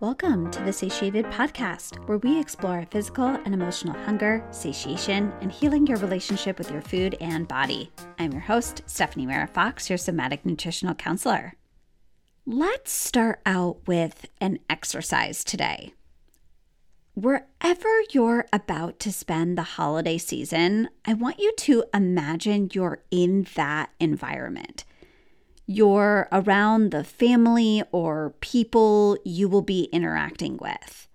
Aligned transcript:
Welcome 0.00 0.52
to 0.52 0.62
the 0.62 0.72
Satiated 0.72 1.24
Podcast, 1.24 2.06
where 2.06 2.18
we 2.18 2.38
explore 2.38 2.86
physical 2.88 3.26
and 3.26 3.52
emotional 3.52 3.98
hunger, 4.04 4.46
satiation, 4.52 5.32
and 5.40 5.50
healing 5.50 5.88
your 5.88 5.96
relationship 5.96 6.56
with 6.56 6.70
your 6.70 6.82
food 6.82 7.16
and 7.20 7.48
body. 7.48 7.90
I'm 8.16 8.30
your 8.30 8.42
host, 8.42 8.82
Stephanie 8.86 9.26
Mara 9.26 9.48
Fox, 9.48 9.90
your 9.90 9.98
somatic 9.98 10.46
nutritional 10.46 10.94
counselor. 10.94 11.54
Let's 12.46 12.92
start 12.92 13.40
out 13.44 13.88
with 13.88 14.26
an 14.40 14.60
exercise 14.70 15.42
today. 15.42 15.94
Wherever 17.14 18.00
you're 18.12 18.46
about 18.52 19.00
to 19.00 19.12
spend 19.12 19.58
the 19.58 19.62
holiday 19.62 20.18
season, 20.18 20.90
I 21.06 21.14
want 21.14 21.40
you 21.40 21.52
to 21.56 21.82
imagine 21.92 22.70
you're 22.72 23.02
in 23.10 23.48
that 23.56 23.90
environment 23.98 24.84
you're 25.70 26.28
around 26.32 26.90
the 26.90 27.04
family 27.04 27.82
or 27.92 28.30
people 28.40 29.18
you 29.22 29.46
will 29.50 29.62
be 29.62 29.84
interacting 29.92 30.56
with. 30.56 31.06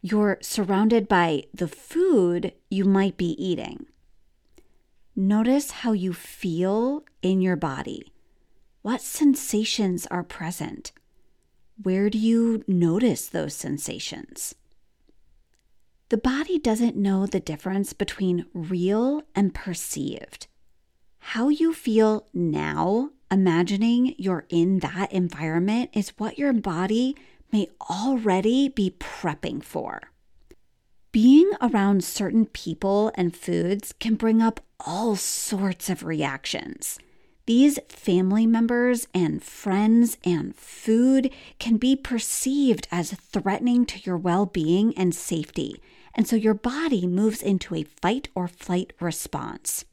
You're 0.00 0.38
surrounded 0.40 1.08
by 1.08 1.44
the 1.52 1.68
food 1.68 2.54
you 2.70 2.86
might 2.86 3.18
be 3.18 3.32
eating. 3.32 3.84
Notice 5.14 5.70
how 5.70 5.92
you 5.92 6.14
feel 6.14 7.04
in 7.20 7.42
your 7.42 7.54
body. 7.54 8.14
What 8.80 9.02
sensations 9.02 10.06
are 10.06 10.24
present? 10.24 10.92
Where 11.80 12.08
do 12.08 12.16
you 12.16 12.64
notice 12.66 13.28
those 13.28 13.54
sensations? 13.54 14.54
The 16.08 16.16
body 16.16 16.58
doesn't 16.58 16.96
know 16.96 17.26
the 17.26 17.40
difference 17.40 17.92
between 17.92 18.46
real 18.54 19.22
and 19.34 19.54
perceived. 19.54 20.46
How 21.18 21.50
you 21.50 21.74
feel 21.74 22.26
now 22.32 23.10
imagining 23.32 24.14
you're 24.18 24.44
in 24.50 24.80
that 24.80 25.10
environment 25.10 25.90
is 25.94 26.10
what 26.18 26.38
your 26.38 26.52
body 26.52 27.16
may 27.50 27.66
already 27.90 28.68
be 28.68 28.94
prepping 28.98 29.64
for. 29.64 30.02
Being 31.12 31.50
around 31.60 32.04
certain 32.04 32.46
people 32.46 33.10
and 33.14 33.34
foods 33.34 33.94
can 33.98 34.14
bring 34.14 34.42
up 34.42 34.60
all 34.80 35.16
sorts 35.16 35.88
of 35.88 36.04
reactions. 36.04 36.98
These 37.46 37.78
family 37.88 38.46
members 38.46 39.08
and 39.12 39.42
friends 39.42 40.16
and 40.24 40.54
food 40.54 41.30
can 41.58 41.76
be 41.76 41.96
perceived 41.96 42.86
as 42.92 43.12
threatening 43.12 43.84
to 43.86 44.00
your 44.00 44.16
well 44.16 44.46
being 44.46 44.96
and 44.96 45.14
safety, 45.14 45.82
and 46.14 46.28
so 46.28 46.36
your 46.36 46.54
body 46.54 47.06
moves 47.06 47.42
into 47.42 47.74
a 47.74 47.82
fight 47.82 48.28
or 48.34 48.46
flight 48.46 48.92
response. 49.00 49.84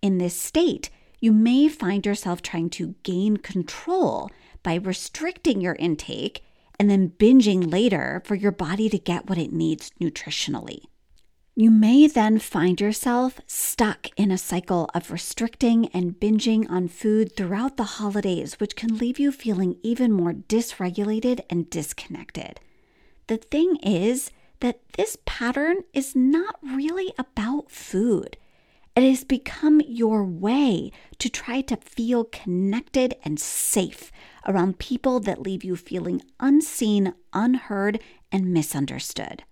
In 0.00 0.18
this 0.18 0.34
state, 0.34 0.88
you 1.20 1.32
may 1.32 1.68
find 1.68 2.06
yourself 2.06 2.42
trying 2.42 2.70
to 2.70 2.94
gain 3.02 3.36
control 3.36 4.30
by 4.62 4.74
restricting 4.74 5.60
your 5.60 5.76
intake 5.76 6.42
and 6.78 6.90
then 6.90 7.10
binging 7.18 7.70
later 7.70 8.22
for 8.24 8.34
your 8.34 8.52
body 8.52 8.88
to 8.88 8.98
get 8.98 9.28
what 9.28 9.38
it 9.38 9.52
needs 9.52 9.90
nutritionally. 10.00 10.84
You 11.54 11.70
may 11.70 12.06
then 12.06 12.38
find 12.38 12.80
yourself 12.80 13.38
stuck 13.46 14.08
in 14.16 14.30
a 14.30 14.38
cycle 14.38 14.88
of 14.94 15.10
restricting 15.10 15.88
and 15.88 16.18
binging 16.18 16.70
on 16.70 16.88
food 16.88 17.36
throughout 17.36 17.76
the 17.76 17.84
holidays, 17.84 18.58
which 18.58 18.76
can 18.76 18.96
leave 18.96 19.18
you 19.18 19.30
feeling 19.30 19.76
even 19.82 20.12
more 20.12 20.32
dysregulated 20.32 21.40
and 21.50 21.68
disconnected. 21.68 22.60
The 23.26 23.36
thing 23.36 23.76
is 23.82 24.30
that 24.60 24.80
this 24.96 25.18
pattern 25.26 25.78
is 25.92 26.16
not 26.16 26.56
really 26.62 27.12
about 27.18 27.70
food. 27.70 28.38
It 28.96 29.08
has 29.08 29.24
become 29.24 29.80
your 29.86 30.24
way 30.24 30.90
to 31.18 31.28
try 31.28 31.60
to 31.62 31.76
feel 31.76 32.24
connected 32.24 33.14
and 33.22 33.38
safe 33.38 34.10
around 34.46 34.78
people 34.78 35.20
that 35.20 35.42
leave 35.42 35.62
you 35.62 35.76
feeling 35.76 36.22
unseen, 36.40 37.14
unheard, 37.32 38.00
and 38.32 38.52
misunderstood. 38.52 39.44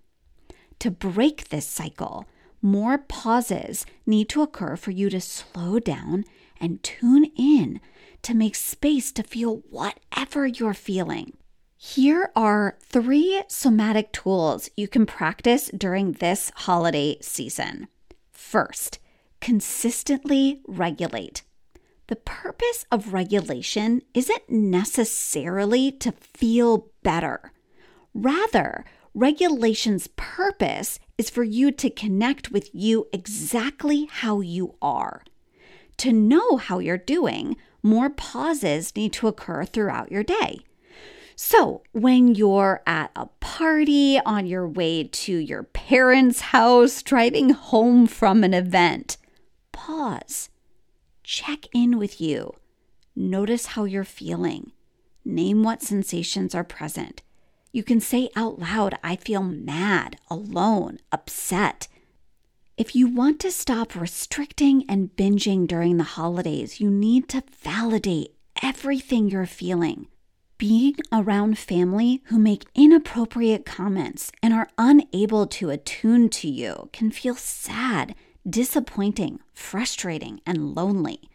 To 0.79 0.91
break 0.91 1.49
this 1.49 1.65
cycle, 1.65 2.25
more 2.61 2.97
pauses 2.97 3.85
need 4.05 4.29
to 4.29 4.41
occur 4.41 4.75
for 4.75 4.91
you 4.91 5.09
to 5.09 5.21
slow 5.21 5.79
down 5.79 6.25
and 6.59 6.83
tune 6.83 7.25
in 7.37 7.79
to 8.21 8.33
make 8.33 8.55
space 8.55 9.11
to 9.13 9.23
feel 9.23 9.57
whatever 9.69 10.45
you're 10.45 10.73
feeling. 10.73 11.37
Here 11.77 12.29
are 12.35 12.77
three 12.81 13.43
somatic 13.47 14.11
tools 14.11 14.69
you 14.75 14.89
can 14.89 15.05
practice 15.05 15.71
during 15.75 16.13
this 16.13 16.51
holiday 16.55 17.17
season. 17.21 17.87
First, 18.31 18.99
consistently 19.41 20.61
regulate. 20.67 21.43
The 22.07 22.15
purpose 22.15 22.85
of 22.91 23.13
regulation 23.13 24.01
isn't 24.13 24.49
necessarily 24.49 25.91
to 25.91 26.11
feel 26.11 26.87
better. 27.03 27.51
Rather, 28.13 28.83
regulation's 29.13 30.07
purpose 30.07 30.99
is 31.17 31.29
for 31.29 31.43
you 31.43 31.71
to 31.71 31.89
connect 31.89 32.51
with 32.51 32.73
you 32.73 33.07
exactly 33.13 34.07
how 34.09 34.41
you 34.41 34.75
are. 34.81 35.23
To 35.97 36.11
know 36.11 36.57
how 36.57 36.79
you're 36.79 36.97
doing, 36.97 37.57
more 37.83 38.09
pauses 38.09 38.95
need 38.95 39.13
to 39.13 39.27
occur 39.27 39.65
throughout 39.65 40.11
your 40.11 40.23
day. 40.23 40.61
So, 41.35 41.83
when 41.93 42.35
you're 42.35 42.81
at 42.85 43.11
a 43.15 43.27
party, 43.39 44.19
on 44.25 44.45
your 44.45 44.67
way 44.67 45.05
to 45.05 45.37
your 45.37 45.63
parents' 45.63 46.41
house, 46.41 47.01
driving 47.01 47.51
home 47.51 48.07
from 48.07 48.43
an 48.43 48.53
event, 48.53 49.17
pause, 49.79 50.49
check 51.23 51.65
in 51.73 51.97
with 51.97 52.19
you, 52.19 52.53
notice 53.15 53.67
how 53.67 53.85
you're 53.85 54.03
feeling, 54.03 54.73
name 55.23 55.63
what 55.63 55.81
sensations 55.81 56.53
are 56.53 56.65
present. 56.65 57.21
You 57.71 57.83
can 57.83 58.01
say 58.01 58.29
out 58.35 58.59
loud, 58.59 58.95
I 59.03 59.15
feel 59.15 59.41
mad, 59.41 60.17
alone, 60.29 60.99
upset. 61.13 61.87
If 62.75 62.93
you 62.93 63.07
want 63.07 63.39
to 63.39 63.51
stop 63.51 63.95
restricting 63.95 64.83
and 64.89 65.15
binging 65.15 65.65
during 65.65 65.95
the 65.95 66.03
holidays, 66.03 66.81
you 66.81 66.89
need 66.89 67.29
to 67.29 67.43
validate 67.61 68.35
everything 68.61 69.29
you're 69.29 69.45
feeling. 69.45 70.07
Being 70.57 70.95
around 71.13 71.57
family 71.57 72.21
who 72.25 72.37
make 72.37 72.65
inappropriate 72.75 73.65
comments 73.65 74.33
and 74.43 74.53
are 74.53 74.69
unable 74.77 75.47
to 75.47 75.69
attune 75.69 76.27
to 76.29 76.49
you 76.49 76.89
can 76.91 77.11
feel 77.11 77.35
sad 77.35 78.13
disappointing, 78.47 79.39
frustrating, 79.53 80.41
and 80.45 80.75
lonely. 80.75 81.29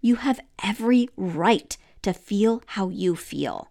You 0.00 0.16
have 0.16 0.40
every 0.62 1.08
right 1.16 1.76
to 2.02 2.12
feel 2.12 2.62
how 2.66 2.90
you 2.90 3.16
feel. 3.16 3.70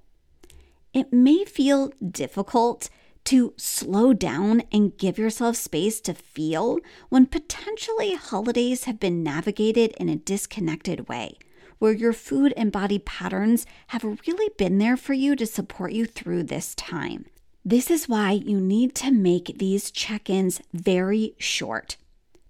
It 0.94 1.14
may 1.14 1.46
feel 1.46 1.92
difficult 2.08 2.90
to 3.26 3.54
slow 3.58 4.14
down 4.14 4.64
and 4.72 4.98
give 4.98 5.18
yourself 5.18 5.56
space 5.56 6.02
to 6.02 6.14
feel 6.14 6.80
when 7.10 7.26
potentially 7.26 8.16
holidays 8.16 8.84
have 8.84 9.00
been 9.00 9.24
navigated 9.24 9.92
in 9.98 10.10
a 10.10 10.16
disconnected 10.16 11.08
way, 11.08 11.38
where 11.80 11.94
your 11.94 12.14
food 12.14 12.54
and 12.58 12.72
body 12.72 13.00
patterns 13.00 13.66
have 13.88 14.04
really 14.28 14.50
been 14.58 14.78
there 14.78 14.98
for 14.98 15.14
you 15.14 15.36
to 15.36 15.46
support 15.46 15.94
you 15.94 16.06
through 16.06 16.44
this 16.44 16.76
time. 16.76 17.26
This 17.64 17.90
is 17.90 18.10
why 18.10 18.32
you 18.32 18.60
need 18.60 18.94
to 18.96 19.12
make 19.12 19.58
these 19.58 19.90
check 19.90 20.30
ins 20.30 20.62
very 20.74 21.34
short. 21.38 21.96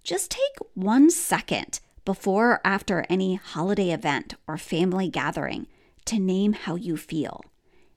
Just 0.04 0.32
take 0.32 0.58
one 0.74 1.10
second 1.10 1.80
before 2.04 2.52
or 2.52 2.62
after 2.66 3.06
any 3.10 3.36
holiday 3.36 3.92
event 3.92 4.36
or 4.48 4.58
family 4.58 5.08
gathering 5.08 5.68
to 6.06 6.20
name 6.20 6.54
how 6.54 6.76
you 6.76 6.98
feel. 6.98 7.42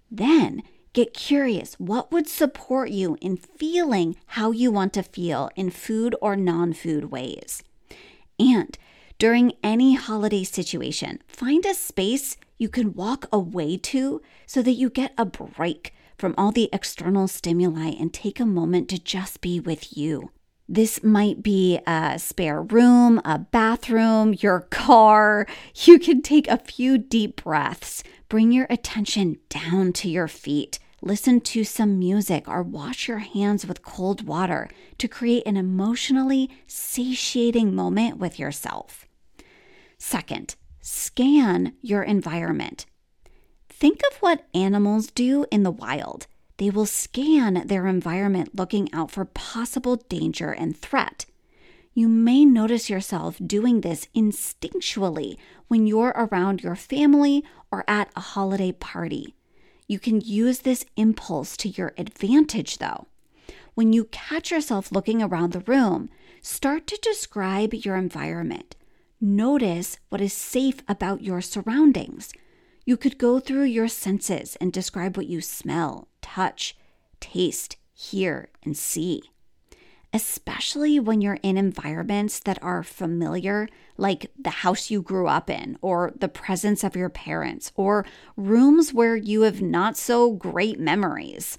Then 0.09 0.63
get 0.93 1.13
curious 1.13 1.75
what 1.75 2.13
would 2.13 2.29
support 2.29 2.91
you 2.91 3.19
in 3.21 3.37
feeling 3.37 4.15
how 4.27 4.53
you 4.53 4.71
want 4.71 4.93
to 4.93 5.03
feel 5.03 5.51
in 5.57 5.71
food 5.71 6.15
or 6.23 6.37
non 6.37 6.73
food 6.73 7.07
ways. 7.11 7.65
And 8.39 8.79
during 9.19 9.55
any 9.65 9.95
holiday 9.95 10.45
situation, 10.45 11.21
find 11.27 11.67
a 11.67 11.75
space 11.75 12.37
you 12.57 12.69
can 12.69 12.95
walk 12.95 13.27
away 13.33 13.79
to 13.79 14.23
so 14.47 14.63
that 14.63 14.73
you 14.73 14.91
get 14.91 15.13
a 15.19 15.25
break 15.25 15.93
from 16.17 16.35
all 16.39 16.53
the 16.53 16.69
external 16.73 17.27
stimuli 17.27 17.91
and 17.99 18.15
take 18.15 18.39
a 18.39 18.47
moment 18.47 18.89
to 18.91 18.99
just 19.03 19.41
be 19.41 19.59
with 19.59 19.97
you. 19.97 20.31
This 20.69 21.03
might 21.05 21.45
be 21.45 21.79
a 21.87 22.19
spare 22.19 22.61
room, 22.61 23.21
a 23.25 23.39
bathroom, 23.39 24.35
your 24.41 24.63
car. 24.63 25.47
You 25.85 25.99
can 26.01 26.23
take 26.23 26.49
a 26.49 26.59
few 26.59 26.99
deep 26.99 27.45
breaths, 27.45 28.03
bring 28.29 28.51
your 28.51 28.67
attention 28.69 29.39
down 29.49 29.93
to 29.95 30.11
your 30.11 30.27
feet, 30.27 30.81
listen 31.01 31.41
to 31.43 31.63
some 31.63 32.01
music, 32.01 32.49
or 32.49 32.65
wash 32.65 33.07
your 33.07 33.19
hands 33.19 33.65
with 33.65 33.83
cold 33.83 34.27
water 34.27 34.69
to 34.99 35.07
create 35.07 35.47
an 35.47 35.57
emotionally 35.57 36.51
satiating 36.67 37.73
moment 37.73 38.19
with 38.19 38.39
yourself. 38.39 39.07
Second, 39.99 40.57
scan 40.81 41.75
your 41.81 42.03
environment. 42.03 42.87
Think 43.69 44.01
of 44.11 44.17
what 44.19 44.47
animals 44.53 45.07
do 45.09 45.47
in 45.53 45.63
the 45.63 45.71
wild. 45.71 46.27
They 46.59 46.71
will 46.71 46.87
scan 46.87 47.67
their 47.67 47.87
environment 47.87 48.57
looking 48.57 48.93
out 48.93 49.11
for 49.11 49.25
possible 49.25 49.97
danger 49.97 50.51
and 50.51 50.77
threat. 50.77 51.27
You 51.93 52.09
may 52.09 52.45
notice 52.45 52.91
yourself 52.91 53.39
doing 53.45 53.81
this 53.81 54.09
instinctually 54.15 55.37
when 55.69 55.87
you're 55.87 56.15
around 56.17 56.63
your 56.63 56.77
family 56.77 57.45
or 57.71 57.85
at 57.89 58.11
a 58.15 58.21
holiday 58.21 58.73
party. 58.73 59.35
You 59.87 59.99
can 59.99 60.21
use 60.21 60.61
this 60.61 60.85
impulse 60.97 61.57
to 61.59 61.69
your 61.69 61.95
advantage, 61.97 62.79
though. 62.79 63.07
When 63.75 63.93
you 63.93 64.05
catch 64.07 64.51
yourself 64.51 64.91
looking 64.91 65.23
around 65.23 65.53
the 65.53 65.61
room, 65.61 66.09
start 66.43 66.87
to 66.89 66.99
describe 67.03 67.73
your 67.73 67.97
environment. 67.97 68.75
Notice 69.21 69.99
what 70.09 70.21
is 70.21 70.33
safe 70.33 70.83
about 70.89 71.23
your 71.23 71.41
surroundings. 71.41 72.33
You 72.85 72.97
could 72.97 73.19
go 73.19 73.41
through 73.41 73.65
your 73.65 73.89
senses 73.89 74.57
and 74.57 74.73
describe 74.73 75.17
what 75.17 75.27
you 75.27 75.41
smell, 75.41 76.09
touch, 76.35 76.77
taste, 77.21 77.77
hear, 77.95 78.49
and 78.63 78.77
see. 78.77 79.23
Especially 80.13 80.99
when 80.99 81.21
you're 81.21 81.39
in 81.43 81.57
environments 81.57 82.39
that 82.41 82.63
are 82.63 82.83
familiar, 82.83 83.69
like 83.97 84.31
the 84.39 84.51
house 84.51 84.91
you 84.91 85.03
grew 85.03 85.29
up 85.29 85.51
in, 85.51 85.79
or 85.83 86.13
the 86.19 86.29
presence 86.29 86.83
of 86.83 86.97
your 86.97 87.09
parents, 87.09 87.73
or 87.75 88.05
rooms 88.37 88.93
where 88.95 89.17
you 89.17 89.43
have 89.43 89.61
not 89.61 89.97
so 89.97 90.33
great 90.33 90.79
memories. 90.79 91.59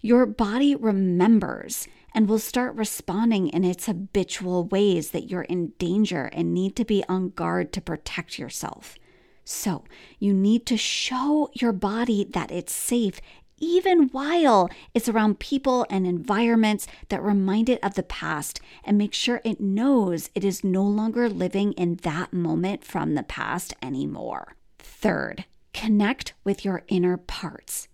Your 0.00 0.24
body 0.24 0.74
remembers 0.74 1.86
and 2.14 2.28
will 2.28 2.38
start 2.38 2.74
responding 2.74 3.48
in 3.48 3.64
its 3.64 3.86
habitual 3.86 4.64
ways 4.64 5.10
that 5.10 5.30
you're 5.30 5.42
in 5.42 5.72
danger 5.78 6.30
and 6.32 6.54
need 6.54 6.74
to 6.76 6.84
be 6.84 7.04
on 7.08 7.30
guard 7.30 7.72
to 7.72 7.80
protect 7.80 8.38
yourself. 8.38 8.96
So, 9.44 9.84
you 10.18 10.32
need 10.32 10.64
to 10.66 10.76
show 10.76 11.50
your 11.54 11.72
body 11.72 12.24
that 12.30 12.52
it's 12.52 12.72
safe 12.72 13.20
even 13.60 14.08
while 14.08 14.68
it's 14.94 15.08
around 15.08 15.38
people 15.38 15.86
and 15.88 16.06
environments 16.06 16.86
that 17.10 17.22
remind 17.22 17.68
it 17.68 17.78
of 17.82 17.94
the 17.94 18.02
past 18.02 18.60
and 18.82 18.98
make 18.98 19.14
sure 19.14 19.40
it 19.44 19.60
knows 19.60 20.30
it 20.34 20.42
is 20.42 20.64
no 20.64 20.82
longer 20.82 21.28
living 21.28 21.72
in 21.74 21.96
that 21.96 22.32
moment 22.32 22.84
from 22.84 23.14
the 23.14 23.22
past 23.22 23.74
anymore. 23.82 24.56
Third, 24.78 25.44
connect 25.72 26.32
with 26.42 26.64
your 26.64 26.82
inner 26.88 27.16
parts. 27.16 27.86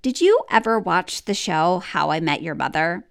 Did 0.00 0.20
you 0.20 0.40
ever 0.50 0.78
watch 0.78 1.24
the 1.24 1.34
show 1.34 1.80
How 1.80 2.10
I 2.10 2.20
Met 2.20 2.42
Your 2.42 2.54
Mother? 2.54 3.04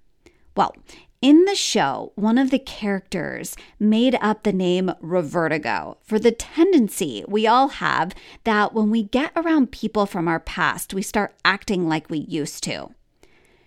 Well, 0.55 0.75
in 1.21 1.45
the 1.45 1.56
show, 1.56 2.13
one 2.15 2.39
of 2.39 2.50
the 2.50 2.57
characters 2.57 3.56
made 3.79 4.18
up 4.21 4.41
the 4.41 4.51
name 4.51 4.91
Revertigo 5.03 5.97
for 6.01 6.18
the 6.18 6.31
tendency 6.31 7.23
we 7.27 7.45
all 7.45 7.68
have 7.68 8.15
that 8.44 8.73
when 8.73 8.89
we 8.89 9.03
get 9.03 9.31
around 9.35 9.71
people 9.71 10.07
from 10.07 10.27
our 10.27 10.39
past, 10.39 10.95
we 10.95 11.03
start 11.03 11.35
acting 11.45 11.88
like 11.88 12.09
we 12.09 12.18
used 12.18 12.63
to. 12.63 12.89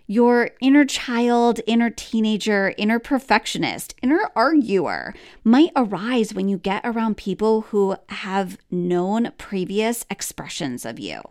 Your 0.06 0.50
inner 0.60 0.84
child, 0.84 1.60
inner 1.66 1.90
teenager, 1.90 2.74
inner 2.76 2.98
perfectionist, 2.98 3.94
inner 4.02 4.30
arguer 4.34 5.14
might 5.44 5.70
arise 5.76 6.34
when 6.34 6.48
you 6.48 6.58
get 6.58 6.82
around 6.84 7.16
people 7.16 7.62
who 7.62 7.96
have 8.08 8.58
known 8.70 9.30
previous 9.38 10.04
expressions 10.10 10.84
of 10.84 10.98
you. 10.98 11.22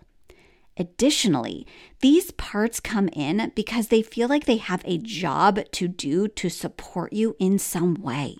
Additionally, 0.77 1.67
these 2.01 2.31
parts 2.31 2.79
come 2.79 3.07
in 3.09 3.51
because 3.55 3.87
they 3.87 4.01
feel 4.01 4.27
like 4.27 4.45
they 4.45 4.57
have 4.57 4.81
a 4.85 4.97
job 4.97 5.59
to 5.71 5.87
do 5.87 6.27
to 6.27 6.49
support 6.49 7.13
you 7.13 7.35
in 7.39 7.59
some 7.59 7.93
way. 7.95 8.37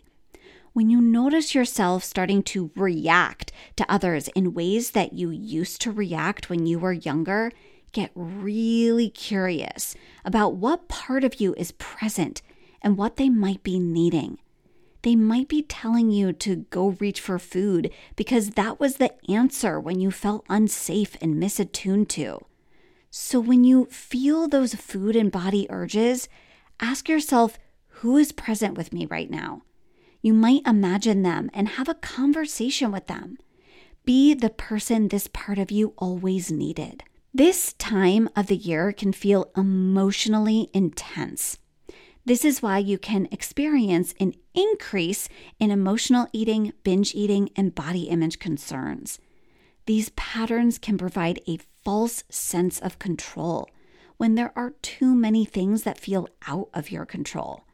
When 0.74 0.90
you 0.90 1.00
notice 1.00 1.54
yourself 1.54 2.04
starting 2.04 2.42
to 2.44 2.72
react 2.76 3.52
to 3.76 3.92
others 3.92 4.28
in 4.30 4.56
ways 4.56 4.92
that 4.92 5.14
you 5.14 5.30
used 5.30 5.82
to 5.82 5.92
react 5.92 6.50
when 6.50 6.66
you 6.66 6.80
were 6.80 6.94
younger, 6.94 7.52
get 7.92 8.10
really 8.16 9.10
curious 9.10 9.96
about 10.26 10.56
what 10.56 10.88
part 10.88 11.24
of 11.24 11.40
you 11.40 11.54
is 11.56 11.74
present 11.74 12.42
and 12.82 12.98
what 12.98 13.18
they 13.18 13.30
might 13.30 13.62
be 13.62 13.78
needing 13.78 14.40
they 15.04 15.16
might 15.16 15.48
be 15.48 15.62
telling 15.62 16.10
you 16.10 16.34
to 16.34 16.66
go 16.70 16.90
reach 17.00 17.22
for 17.22 17.38
food 17.38 17.92
because 18.16 18.52
that 18.52 18.80
was 18.80 18.96
the 18.96 19.14
answer 19.30 19.80
when 19.80 20.00
you 20.00 20.12
felt 20.12 20.46
unsafe 20.50 21.16
and 21.22 21.42
misattuned 21.42 22.08
to. 22.10 22.46
So 23.12 23.40
when 23.40 23.64
you 23.64 23.86
feel 23.86 24.48
those 24.48 24.74
food 24.74 25.16
and 25.16 25.32
body 25.32 25.68
urges, 25.70 26.28
ask 26.80 27.08
yourself 27.08 27.60
who 27.98 28.18
is 28.18 28.32
present 28.32 28.76
with 28.76 28.92
me 28.92 29.06
right 29.06 29.30
now? 29.30 29.62
You 30.22 30.34
might 30.34 30.66
imagine 30.66 31.22
them 31.22 31.52
and 31.54 31.70
have 31.70 31.88
a 31.88 31.94
conversation 31.94 32.92
with 32.92 33.08
them. 33.08 33.38
Be 34.06 34.34
the 34.34 34.50
person 34.50 35.08
this 35.08 35.28
part 35.28 35.58
of 35.58 35.70
you 35.70 35.94
always 35.98 36.52
needed. 36.52 37.04
This 37.34 37.74
time 37.74 38.30
of 38.36 38.48
the 38.48 38.56
year 38.56 38.92
can 38.92 39.12
feel 39.14 39.52
emotionally 39.56 40.70
intense. 40.74 41.60
This 42.26 42.46
is 42.46 42.62
why 42.62 42.78
you 42.78 42.98
can 42.98 43.28
experience 43.32 44.14
an 44.20 44.34
increase 44.54 45.28
in 45.60 45.72
emotional 45.72 46.28
eating, 46.32 46.72
binge 46.84 47.14
eating, 47.14 47.50
and 47.56 47.76
body 47.76 48.04
image 48.04 48.40
concerns. 48.40 49.20
These 49.86 50.10
patterns 50.12 50.78
can 50.78 50.98
provide 50.98 51.42
a 51.48 51.60
false 51.84 52.24
sense 52.30 52.80
of 52.80 53.00
control 53.00 53.70
when 54.16 54.36
there 54.36 54.54
are 54.56 54.76
too 54.82 55.14
many 55.14 55.44
things 55.44 55.84
that 55.84 55.98
feel 55.98 56.30
out 56.48 56.70
of 56.74 56.92
your 56.92 57.06
control. 57.06 57.66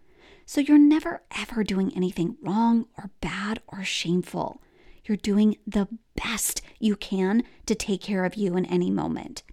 So 0.48 0.62
you're 0.62 0.80
never 0.80 1.22
ever 1.38 1.64
doing 1.64 1.96
anything 1.96 2.38
wrong 2.42 2.88
or 2.98 3.12
bad 3.22 3.62
or 3.68 3.84
shameful. 3.84 4.64
You're 5.06 5.18
doing 5.18 5.58
the 5.68 5.88
best 6.16 6.64
you 6.80 6.96
can 6.96 7.44
to 7.68 7.76
take 7.76 8.02
care 8.02 8.26
of 8.26 8.34
you 8.34 8.58
in 8.58 8.66
any 8.66 8.90
moment. 8.90 9.44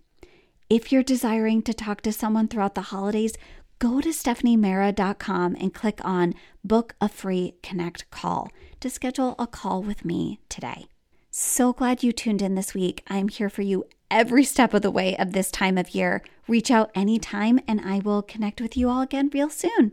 If 0.70 0.90
you're 0.90 1.02
desiring 1.02 1.60
to 1.62 1.74
talk 1.74 2.00
to 2.02 2.12
someone 2.12 2.48
throughout 2.48 2.74
the 2.74 2.82
holidays, 2.82 3.34
go 3.78 4.00
to 4.00 4.10
stephaniemara.com 4.10 5.56
and 5.60 5.74
click 5.74 6.00
on 6.04 6.34
Book 6.64 6.94
a 7.00 7.08
Free 7.08 7.54
Connect 7.62 8.10
Call 8.10 8.50
to 8.80 8.90
schedule 8.90 9.34
a 9.38 9.46
call 9.46 9.82
with 9.82 10.04
me 10.04 10.40
today. 10.48 10.86
So 11.30 11.72
glad 11.72 12.02
you 12.02 12.12
tuned 12.12 12.42
in 12.42 12.54
this 12.54 12.74
week. 12.74 13.02
I'm 13.08 13.28
here 13.28 13.50
for 13.50 13.62
you 13.62 13.84
every 14.10 14.44
step 14.44 14.72
of 14.72 14.82
the 14.82 14.90
way 14.90 15.16
of 15.16 15.32
this 15.32 15.50
time 15.50 15.76
of 15.76 15.94
year. 15.94 16.22
Reach 16.48 16.70
out 16.70 16.90
anytime 16.94 17.60
and 17.68 17.80
I 17.80 17.98
will 17.98 18.22
connect 18.22 18.60
with 18.60 18.76
you 18.76 18.88
all 18.88 19.02
again 19.02 19.30
real 19.32 19.50
soon. 19.50 19.92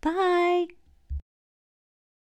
Bye. 0.00 0.66